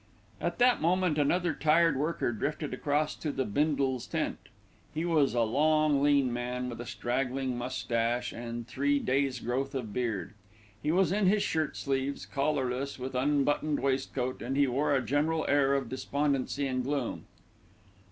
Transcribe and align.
At 0.41 0.57
that 0.57 0.81
moment 0.81 1.19
another 1.19 1.53
"tired 1.53 1.95
worker" 1.95 2.31
drifted 2.31 2.73
across 2.73 3.13
to 3.17 3.31
the 3.31 3.45
Bindles' 3.45 4.07
tent. 4.07 4.39
He 4.95 5.05
was 5.05 5.35
a 5.35 5.43
long, 5.43 6.01
lean 6.01 6.33
man 6.33 6.69
with 6.69 6.81
a 6.81 6.87
straggling 6.87 7.55
moustache 7.55 8.33
and 8.33 8.67
three 8.67 8.97
days' 8.97 9.39
growth 9.39 9.75
of 9.75 9.93
beard. 9.93 10.33
He 10.81 10.91
was 10.91 11.11
in 11.11 11.27
his 11.27 11.43
shirt 11.43 11.77
sleeves, 11.77 12.25
collarless, 12.25 12.97
with 12.97 13.13
unbuttoned 13.13 13.79
waistcoat, 13.79 14.41
and 14.41 14.57
he 14.57 14.65
wore 14.65 14.95
a 14.95 15.03
general 15.05 15.45
air 15.47 15.75
of 15.75 15.87
despondency 15.89 16.65
and 16.65 16.81
gloom. 16.83 17.25